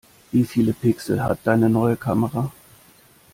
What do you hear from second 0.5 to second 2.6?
Pixel hat deine neue Kamera?